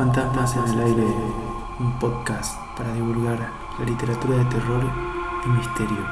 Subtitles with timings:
[0.00, 1.06] Fantasmas en el aire,
[1.78, 4.82] un podcast para divulgar la literatura de terror
[5.44, 6.06] y misterio.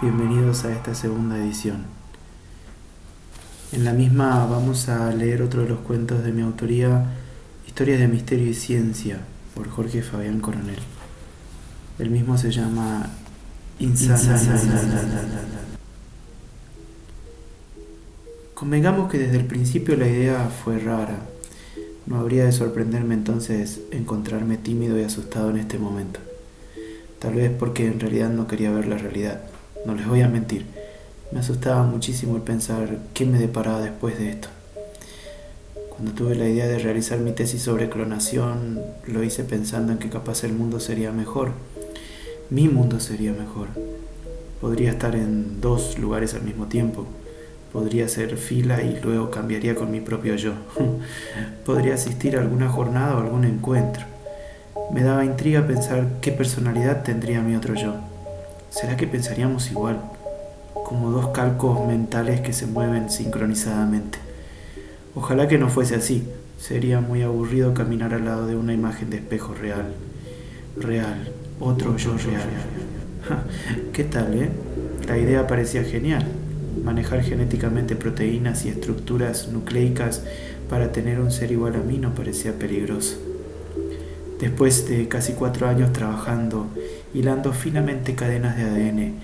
[0.00, 1.84] Bienvenidos a esta segunda edición.
[3.72, 7.04] En la misma vamos a leer otro de los cuentos de mi autoría,
[7.66, 9.18] Historias de Misterio y Ciencia,
[9.54, 10.80] por Jorge Fabián Coronel.
[11.98, 13.10] El mismo se llama
[13.78, 14.40] Insana.
[18.54, 21.18] Convengamos que desde el principio la idea fue rara
[22.10, 26.18] no habría de sorprenderme entonces encontrarme tímido y asustado en este momento.
[27.20, 29.42] Tal vez porque en realidad no quería ver la realidad.
[29.86, 30.66] No les voy a mentir.
[31.30, 34.48] Me asustaba muchísimo el pensar qué me deparaba después de esto.
[35.88, 40.10] Cuando tuve la idea de realizar mi tesis sobre clonación, lo hice pensando en que
[40.10, 41.52] capaz el mundo sería mejor.
[42.50, 43.68] Mi mundo sería mejor.
[44.60, 47.06] Podría estar en dos lugares al mismo tiempo
[47.72, 50.54] Podría hacer fila y luego cambiaría con mi propio yo.
[51.64, 54.02] Podría asistir a alguna jornada o algún encuentro.
[54.92, 57.94] Me daba intriga pensar qué personalidad tendría mi otro yo.
[58.70, 60.00] ¿Será que pensaríamos igual?
[60.84, 64.18] Como dos calcos mentales que se mueven sincronizadamente.
[65.14, 66.26] Ojalá que no fuese así.
[66.58, 69.94] Sería muy aburrido caminar al lado de una imagen de espejo real.
[70.76, 71.32] Real.
[71.60, 72.48] Otro yo real.
[73.92, 74.50] ¿Qué tal, eh?
[75.06, 76.26] La idea parecía genial
[76.84, 80.22] manejar genéticamente proteínas y estructuras nucleicas
[80.68, 83.16] para tener un ser igual a mí no parecía peligroso.
[84.38, 86.66] Después de casi cuatro años trabajando,
[87.12, 89.14] hilando finamente cadenas de ADN,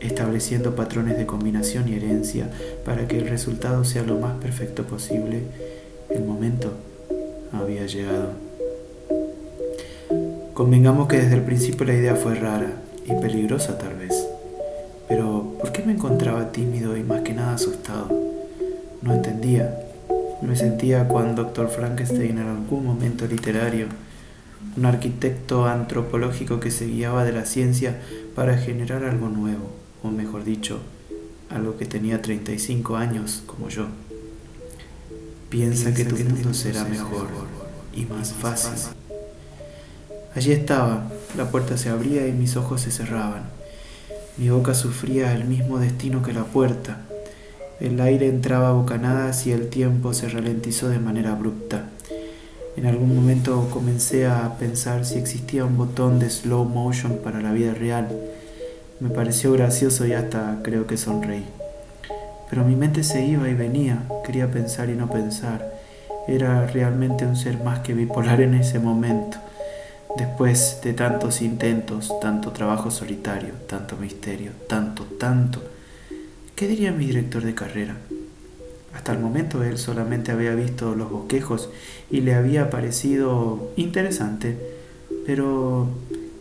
[0.00, 2.50] estableciendo patrones de combinación y herencia
[2.84, 5.42] para que el resultado sea lo más perfecto posible,
[6.10, 6.72] el momento
[7.52, 8.32] había llegado.
[10.52, 12.72] Convengamos que desde el principio la idea fue rara
[13.06, 14.03] y peligrosa tal vez.
[15.74, 18.08] Pero, ¿por qué me encontraba tímido y más que nada asustado?
[19.02, 19.76] No entendía.
[20.40, 21.68] Me sentía cuando Dr.
[21.68, 23.86] Frankenstein en algún momento literario,
[24.76, 28.00] un arquitecto antropológico que se guiaba de la ciencia
[28.36, 29.72] para generar algo nuevo,
[30.02, 30.78] o mejor dicho,
[31.50, 33.86] algo que tenía 35 años como yo.
[35.48, 37.28] Piensa que tu mundo será mejor
[37.96, 38.94] y más fácil.
[40.36, 43.63] Allí estaba, la puerta se abría y mis ojos se cerraban.
[44.36, 46.98] Mi boca sufría el mismo destino que la puerta.
[47.78, 51.84] El aire entraba a bocanadas y el tiempo se ralentizó de manera abrupta.
[52.76, 57.52] En algún momento comencé a pensar si existía un botón de slow motion para la
[57.52, 58.08] vida real.
[58.98, 61.46] Me pareció gracioso y hasta creo que sonreí.
[62.50, 65.72] Pero mi mente se iba y venía, quería pensar y no pensar.
[66.26, 69.38] Era realmente un ser más que bipolar en ese momento.
[70.16, 75.60] Después de tantos intentos, tanto trabajo solitario, tanto misterio, tanto, tanto,
[76.54, 77.96] ¿qué diría mi director de carrera?
[78.94, 81.68] Hasta el momento él solamente había visto los bosquejos
[82.10, 84.56] y le había parecido interesante,
[85.26, 85.88] pero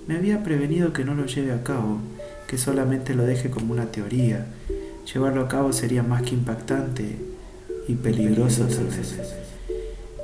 [0.07, 1.97] me había prevenido que no lo lleve a cabo,
[2.47, 4.45] que solamente lo deje como una teoría.
[5.12, 7.17] Llevarlo a cabo sería más que impactante
[7.88, 8.67] y peligroso.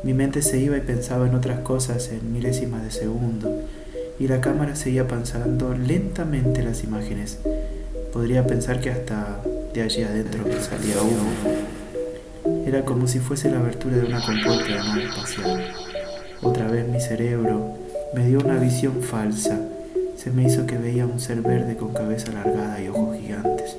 [0.02, 3.64] Mi mente se iba y pensaba en otras cosas en milésimas de segundo,
[4.18, 7.40] y la cámara seguía pasando lentamente las imágenes.
[8.14, 9.42] Podría pensar que hasta
[9.74, 12.66] de allí adentro salía humo.
[12.66, 15.74] Era como si fuese la abertura de una compuerta de nave espacial.
[16.42, 17.76] Otra vez mi cerebro
[18.16, 19.60] me dio una visión falsa.
[20.16, 23.76] Se me hizo que veía un ser verde con cabeza alargada y ojos gigantes.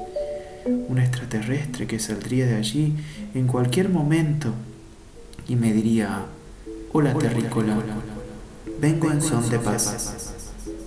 [0.89, 2.95] Un extraterrestre que saldría de allí
[3.35, 4.53] en cualquier momento
[5.49, 6.27] y me diría,
[6.93, 7.77] hola terrícola,
[8.81, 10.35] vengo en son de paz.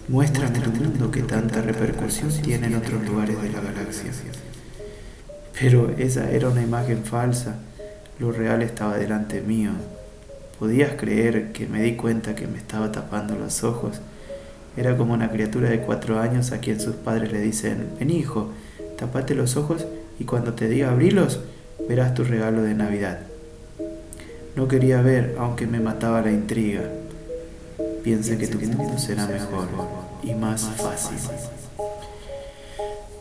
[0.07, 4.11] Muéstrame el mundo que tanta repercusión tiene en otros lugares de la galaxia.
[5.59, 7.55] Pero esa era una imagen falsa,
[8.19, 9.71] lo real estaba delante mío.
[10.59, 14.01] ¿Podías creer que me di cuenta que me estaba tapando los ojos?
[14.75, 18.49] Era como una criatura de cuatro años a quien sus padres le dicen, ven hijo,
[18.97, 19.85] tapate los ojos
[20.19, 21.39] y cuando te diga abrirlos,
[21.87, 23.19] verás tu regalo de Navidad.
[24.55, 26.83] No quería ver, aunque me mataba la intriga.
[28.03, 29.67] Piense que tu mundo será mejor
[30.21, 31.17] y más fácil.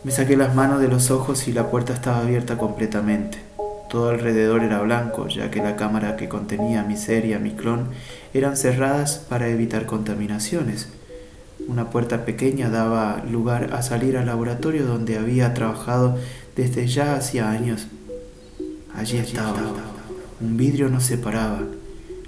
[0.03, 3.39] Me saqué las manos de los ojos y la puerta estaba abierta completamente.
[3.89, 7.87] Todo alrededor era blanco, ya que la cámara que contenía mi serie, mi clon,
[8.33, 10.89] eran cerradas para evitar contaminaciones.
[11.67, 16.17] Una puerta pequeña daba lugar a salir al laboratorio donde había trabajado
[16.55, 17.87] desde ya hacía años.
[18.95, 19.53] Allí estaba
[20.43, 21.61] un vidrio nos separaba.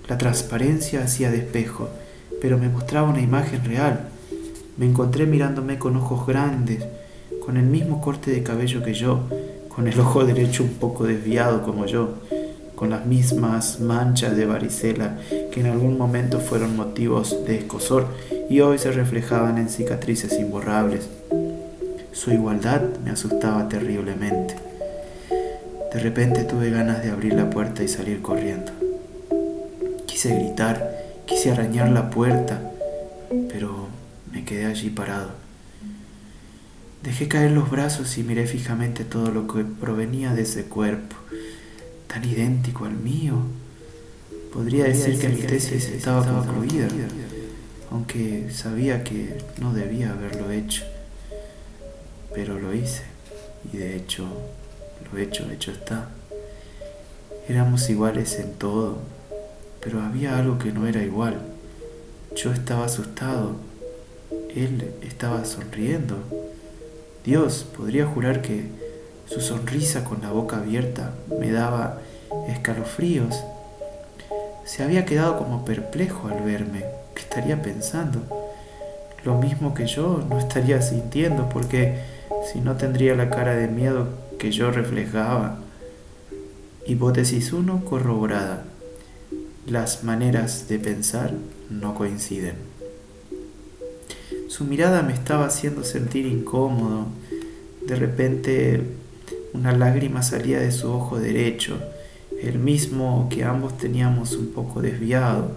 [0.08, 1.90] La transparencia hacía de espejo,
[2.42, 4.08] pero me mostraba una imagen real.
[4.78, 6.86] Me encontré mirándome con ojos grandes,
[7.46, 9.20] con el mismo corte de cabello que yo,
[9.68, 12.16] con el ojo derecho un poco desviado como yo.
[12.76, 15.18] con las mismas manchas de varicela
[15.50, 18.08] que en algún momento fueron motivos de escosor
[18.50, 21.08] y hoy se reflejaban en cicatrices imborrables.
[22.12, 24.75] Su igualdad me asustaba terriblemente.
[25.96, 28.70] De repente tuve ganas de abrir la puerta y salir corriendo.
[30.06, 30.94] Quise gritar,
[31.26, 32.60] quise arañar la puerta,
[33.48, 33.88] pero
[34.30, 35.30] me quedé allí parado.
[37.02, 41.16] Dejé caer los brazos y miré fijamente todo lo que provenía de ese cuerpo,
[42.08, 43.44] tan idéntico al mío.
[44.52, 46.90] Podría decir que mi tesis estaba concluida,
[47.90, 50.84] aunque sabía que no debía haberlo hecho.
[52.34, 53.04] Pero lo hice,
[53.72, 54.28] y de hecho
[55.18, 56.10] hecho, hecho está.
[57.48, 58.98] Éramos iguales en todo,
[59.82, 61.36] pero había algo que no era igual.
[62.36, 63.56] Yo estaba asustado,
[64.56, 66.18] él estaba sonriendo.
[67.24, 68.66] Dios, podría jurar que
[69.28, 72.00] su sonrisa con la boca abierta me daba
[72.48, 73.44] escalofríos.
[74.66, 76.84] Se había quedado como perplejo al verme.
[77.14, 78.22] ¿Qué estaría pensando?
[79.24, 82.00] Lo mismo que yo no estaría sintiendo porque
[82.52, 84.08] si no tendría la cara de miedo
[84.52, 85.60] yo reflejaba.
[86.88, 88.66] Hipótesis 1 corroborada.
[89.68, 91.34] Las maneras de pensar
[91.70, 92.56] no coinciden.
[94.48, 97.08] Su mirada me estaba haciendo sentir incómodo.
[97.88, 98.84] De repente
[99.56, 101.80] una lágrima salía de su ojo derecho,
[102.42, 105.52] el mismo que ambos teníamos un poco desviado.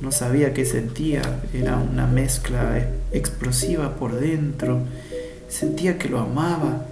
[0.00, 4.82] No sabía qué sentía, era una mezcla explosiva por dentro.
[5.48, 6.86] Sentía que lo amaba,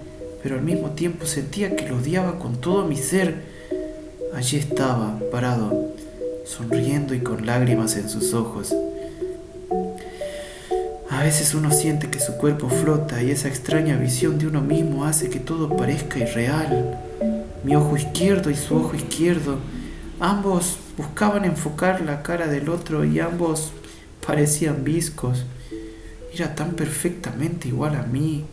[0.45, 3.45] pero al mismo tiempo sentía que lo odiaba con todo mi ser.
[4.35, 5.95] Allí estaba, parado,
[6.45, 8.71] sonriendo y con lágrimas en sus ojos.
[11.09, 15.05] A veces uno siente que su cuerpo flota y esa extraña visión de uno mismo
[15.05, 16.95] hace que todo parezca irreal.
[17.63, 19.57] Mi ojo izquierdo y su ojo izquierdo,
[20.19, 23.71] ambos buscaban enfocar la cara del otro y ambos
[24.23, 25.43] parecían viscos.
[26.31, 28.45] Era tan perfectamente igual a mí.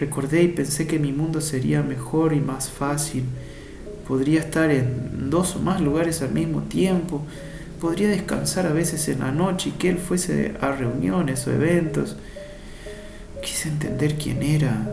[0.00, 3.24] Recordé y pensé que mi mundo sería mejor y más fácil.
[4.08, 7.22] Podría estar en dos o más lugares al mismo tiempo.
[7.82, 12.16] Podría descansar a veces en la noche y que él fuese a reuniones o eventos.
[13.42, 14.90] Quise entender quién era,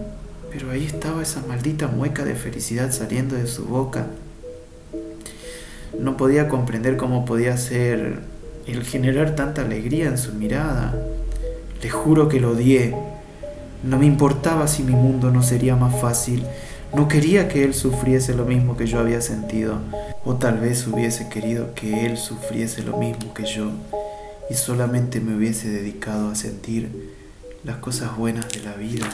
[0.51, 4.07] pero ahí estaba esa maldita mueca de felicidad saliendo de su boca.
[5.98, 8.19] No podía comprender cómo podía ser
[8.68, 10.94] el generar tanta alegría en su mirada.
[11.81, 12.94] Le juro que lo odié
[13.83, 16.44] no me importaba si mi mundo no sería más fácil.
[16.95, 19.79] No quería que él sufriese lo mismo que yo había sentido.
[20.25, 23.71] O tal vez hubiese querido que él sufriese lo mismo que yo
[24.50, 27.13] y solamente me hubiese dedicado a sentir
[27.63, 29.06] las cosas buenas de la vida.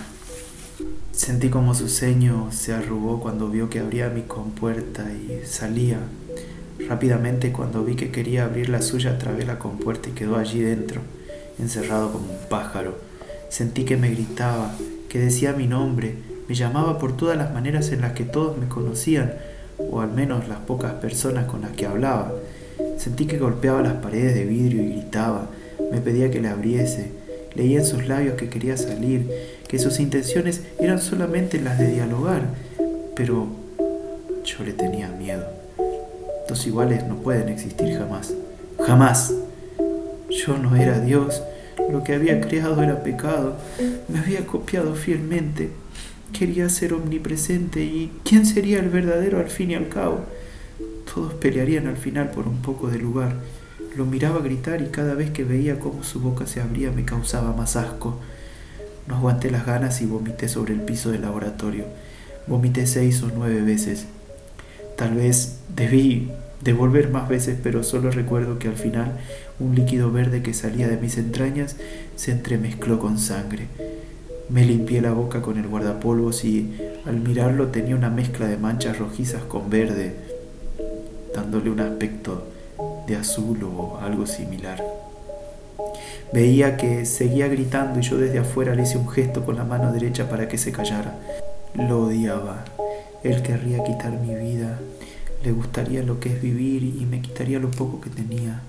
[1.12, 6.00] Sentí como su ceño se arrugó cuando vio que abría mi compuerta y salía.
[6.88, 11.02] Rápidamente cuando vi que quería abrir la suya trabé la compuerta y quedó allí dentro,
[11.60, 13.13] encerrado como un pájaro
[13.54, 14.74] Sentí que me gritaba,
[15.10, 16.16] que decía mi nombre,
[16.50, 19.36] me llamaba por todas las maneras en las que todos me conocían,
[19.78, 22.34] o al menos las pocas personas con las que hablaba.
[22.98, 25.52] Sentí que golpeaba las paredes de vidrio y gritaba,
[25.92, 27.12] me pedía que le abriese.
[27.54, 29.30] Leía en sus labios que quería salir,
[29.68, 32.42] que sus intenciones eran solamente las de dialogar,
[33.16, 33.50] pero
[34.44, 35.46] yo le tenía miedo.
[36.50, 38.34] Dos iguales no pueden existir jamás.
[38.80, 39.32] Jamás.
[40.32, 41.44] Yo no era Dios
[41.94, 43.56] lo que había creado era pecado.
[44.08, 45.70] Me había copiado fielmente.
[46.38, 50.22] Quería ser omnipresente y ¿quién sería el verdadero al fin y al cabo?
[51.14, 53.36] Todos pelearían al final por un poco de lugar.
[53.96, 57.54] Lo miraba gritar y cada vez que veía cómo su boca se abría me causaba
[57.56, 58.20] más asco.
[59.08, 61.86] No aguanté las ganas y vomité sobre el piso del laboratorio.
[62.48, 64.08] Vomité seis o nueve veces.
[64.98, 66.32] Tal vez debí
[66.64, 69.20] devolver más veces, pero solo recuerdo que al final
[69.60, 71.76] un líquido verde que salía de mis entrañas
[72.16, 73.68] se entremezcló con sangre.
[74.50, 79.00] Me limpié la boca con el guardapolvos y al mirarlo tenía una mezcla de manchas
[79.00, 80.16] rojizas con verde,
[81.34, 82.48] dándole un aspecto
[83.08, 84.84] de azul o algo similar.
[86.34, 89.92] Veía que seguía gritando y yo desde afuera le hice un gesto con la mano
[89.92, 91.20] derecha para que se callara.
[91.76, 92.66] Lo odiaba.
[93.24, 94.80] Él querría quitar mi vida
[95.44, 98.62] le gustaría lo que es vivir y me quitaría lo poco que tenía.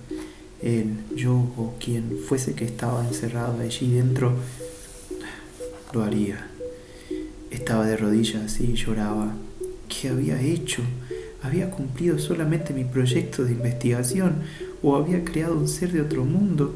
[0.64, 4.32] Él, yo o quien fuese que estaba encerrado allí dentro,
[5.92, 6.48] lo haría.
[7.50, 9.34] Estaba de rodillas y lloraba.
[9.88, 10.80] ¿Qué había hecho?
[11.42, 14.36] ¿Había cumplido solamente mi proyecto de investigación
[14.82, 16.74] o había creado un ser de otro mundo?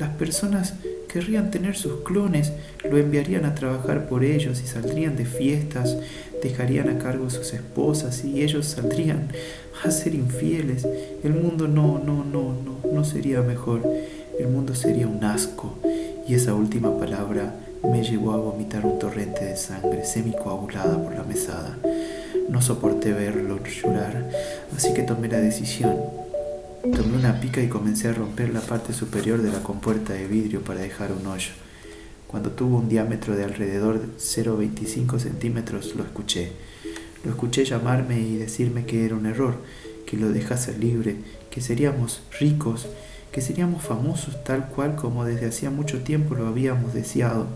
[0.00, 0.74] Las personas
[1.08, 2.52] querrían tener sus clones,
[2.90, 5.96] lo enviarían a trabajar por ellos y saldrían de fiestas,
[6.42, 9.28] dejarían a cargo sus esposas y ellos saldrían
[9.84, 10.86] a ser infieles.
[11.22, 13.82] El mundo no, no, no, no, no sería mejor.
[14.38, 15.78] El mundo sería un asco.
[16.26, 21.22] Y esa última palabra me llevó a vomitar un torrente de sangre semicoagulada por la
[21.22, 21.78] mesada.
[22.48, 24.30] No soporté verlo llorar,
[24.76, 25.96] así que tomé la decisión.
[26.82, 30.62] Tomé una pica y comencé a romper la parte superior de la compuerta de vidrio
[30.62, 31.52] para dejar un hoyo.
[32.26, 36.52] Cuando tuvo un diámetro de alrededor de 0,25 centímetros lo escuché.
[37.24, 39.56] Lo escuché llamarme y decirme que era un error,
[40.08, 41.16] que lo dejase libre,
[41.50, 42.86] que seríamos ricos,
[43.30, 47.46] que seríamos famosos tal cual como desde hacía mucho tiempo lo habíamos deseado.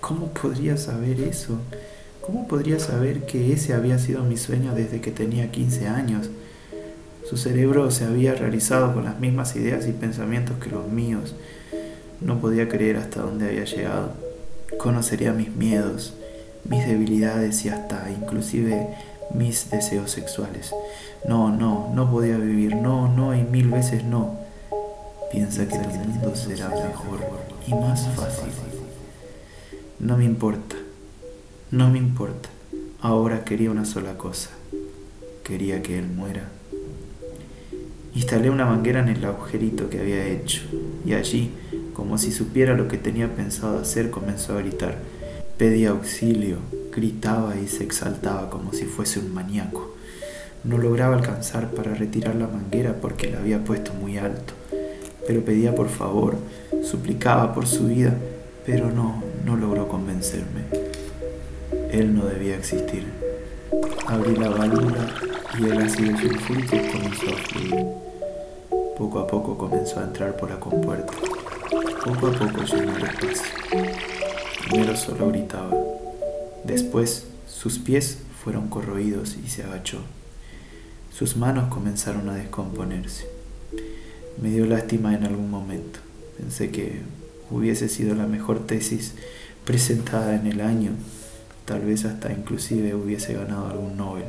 [0.00, 1.58] ¿Cómo podría saber eso?
[2.22, 6.30] ¿Cómo podría saber que ese había sido mi sueño desde que tenía 15 años?
[7.28, 11.34] Su cerebro se había realizado con las mismas ideas y pensamientos que los míos.
[12.22, 14.12] No podía creer hasta dónde había llegado.
[14.78, 16.14] Conocería mis miedos,
[16.64, 18.88] mis debilidades y hasta inclusive
[19.34, 20.72] mis deseos sexuales.
[21.26, 24.38] No, no, no podía vivir, no, no y mil veces no.
[25.30, 27.20] Piensa que el mundo será mejor
[27.66, 28.50] y más fácil.
[29.98, 30.76] No me importa,
[31.70, 32.48] no me importa.
[33.00, 34.50] Ahora quería una sola cosa.
[35.42, 36.48] Quería que él muera.
[38.14, 40.62] Instalé una manguera en el agujerito que había hecho
[41.04, 41.50] y allí,
[41.92, 44.96] como si supiera lo que tenía pensado hacer, comenzó a gritar.
[45.58, 46.58] Pedía auxilio,
[46.96, 49.94] gritaba y se exaltaba como si fuese un maníaco.
[50.64, 54.54] No lograba alcanzar para retirar la manguera porque la había puesto muy alto,
[55.26, 56.36] pero pedía por favor,
[56.82, 58.14] suplicaba por su vida,
[58.64, 60.62] pero no, no logró convencerme.
[61.92, 63.04] Él no debía existir.
[64.06, 65.14] Abrí la válvula
[65.58, 67.86] y el ácido sulfúrico comenzó a fluir.
[68.98, 71.12] Poco a poco comenzó a entrar por la compuerta.
[72.04, 73.52] Poco a poco llenó el espacio.
[74.68, 75.95] Primero solo gritaba.
[76.66, 79.98] Después sus pies fueron corroídos y se agachó.
[81.12, 83.28] Sus manos comenzaron a descomponerse.
[84.42, 86.00] Me dio lástima en algún momento.
[86.36, 87.02] Pensé que
[87.52, 89.14] hubiese sido la mejor tesis
[89.64, 90.90] presentada en el año.
[91.66, 94.24] Tal vez hasta inclusive hubiese ganado algún Nobel.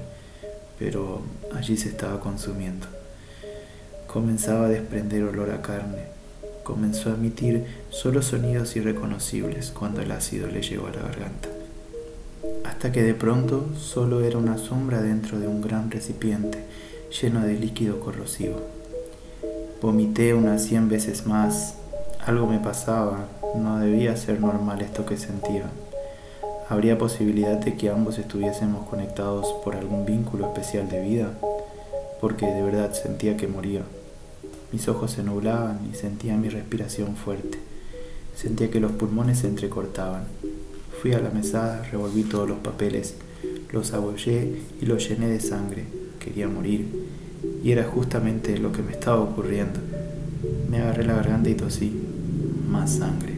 [0.77, 1.24] Pero
[1.56, 2.86] allí se estaba consumiendo.
[4.06, 6.03] Comenzaba a desprender olor a carne.
[6.63, 11.57] Comenzó a emitir solo sonidos irreconocibles cuando el ácido le llegó a la garganta.
[12.65, 16.63] Hasta que de pronto solo era una sombra dentro de un gran recipiente
[17.22, 18.62] lleno de líquido corrosivo.
[19.82, 21.75] Vomité unas cien veces más.
[22.25, 23.27] Algo me pasaba.
[23.56, 25.65] No debía ser normal esto que sentía.
[26.70, 31.32] ¿Habría posibilidad de que ambos estuviésemos conectados por algún vínculo especial de vida?
[32.20, 33.84] Porque de verdad sentía que moría.
[34.72, 37.58] Mis ojos se nublaban y sentía mi respiración fuerte.
[38.36, 40.25] Sentía que los pulmones se entrecortaban.
[41.01, 43.16] Fui a la mesada, revolví todos los papeles,
[43.72, 45.84] los abollé y los llené de sangre.
[46.20, 46.88] Quería morir.
[47.63, 49.80] Y era justamente lo que me estaba ocurriendo.
[50.70, 51.92] Me agarré la garganta y tosí.
[52.68, 53.34] Más sangre.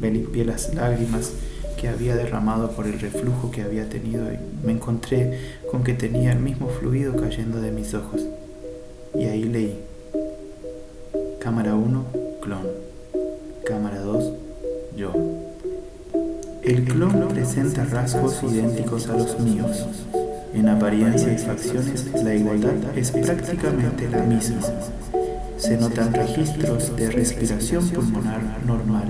[0.00, 1.32] Me limpié las lágrimas
[1.80, 6.32] que había derramado por el reflujo que había tenido y me encontré con que tenía
[6.32, 8.26] el mismo fluido cayendo de mis ojos.
[9.14, 9.78] Y ahí leí.
[11.40, 12.04] Cámara 1,
[12.42, 12.66] clon.
[13.64, 13.97] Cámara 2, yo.
[16.68, 19.86] El clon presenta rasgos idénticos a los míos.
[20.52, 24.60] En apariencia y facciones la igualdad es prácticamente la misma.
[25.56, 29.06] Se notan registros de respiración pulmonar normal,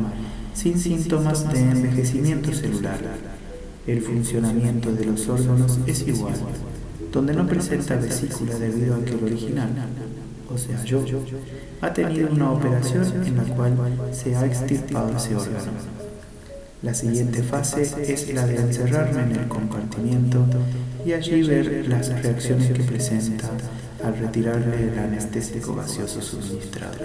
[0.54, 3.00] sin síntomas de envejecimiento celular.
[3.88, 6.36] El funcionamiento de los órganos es igual,
[7.10, 9.70] donde no presenta vesícula debido a que el original
[10.48, 11.02] o sea, yo,
[11.80, 13.76] ha tenido una operación en la cual
[14.12, 15.97] se ha extirpado ese órgano.
[16.80, 20.46] La siguiente fase es la de encerrarme en el compartimiento
[21.04, 23.50] y allí ver las reacciones que presenta
[24.04, 26.98] al retirarle el anestésico gaseoso suministrado.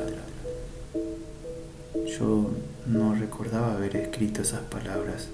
[2.19, 2.51] Yo
[2.85, 5.29] no recordaba haber escrito esas palabras.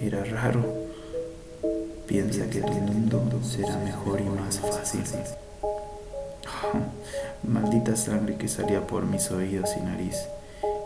[0.00, 0.64] Era raro.
[2.06, 5.02] Piensa que tu mundo será mejor y más fácil.
[7.42, 10.14] Maldita sangre que salía por mis oídos y nariz.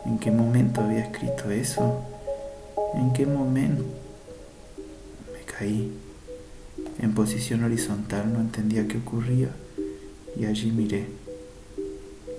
[0.06, 2.15] ¿En qué momento había escrito eso?
[2.96, 3.84] ¿En qué momento?
[5.32, 5.92] Me caí.
[6.98, 9.50] En posición horizontal no entendía qué ocurría
[10.34, 11.06] y allí miré.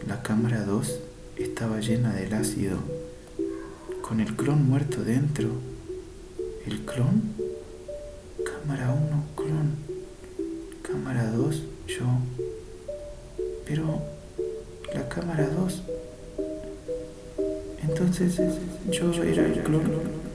[0.08, 1.00] La cámara 2
[1.38, 2.80] estaba llena del ácido,
[4.02, 5.50] con el clon muerto dentro.
[6.66, 7.22] ¿El clon?
[8.44, 9.76] Cámara 1, clon.
[10.82, 12.06] Cámara 2, yo.
[13.66, 14.02] Pero
[14.94, 15.84] la cámara 2
[17.84, 18.42] Entonces
[18.92, 20.27] yo era el clon.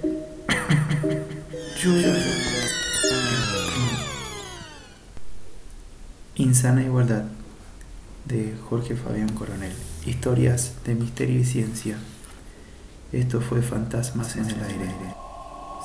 [6.36, 7.24] Insana Igualdad
[8.24, 9.72] de Jorge Fabián Coronel.
[10.06, 11.96] Historias de misterio y ciencia.
[13.10, 14.94] Esto fue Fantasmas en el aire.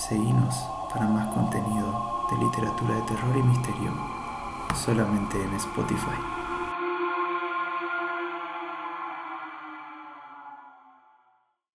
[0.07, 0.53] Seguinos
[0.93, 3.91] para más contenido de literatura de terror y misterio
[4.75, 6.36] solamente en Spotify.